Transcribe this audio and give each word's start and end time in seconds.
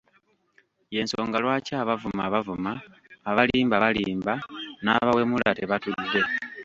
Y’ensonga 0.93 1.37
lwaki 1.43 1.73
abavuma 1.83 2.23
bavuma, 2.33 2.71
abalimba 3.29 3.75
balimba 3.83 4.33
n’abawemula 4.83 5.49
tebatudde! 5.57 6.21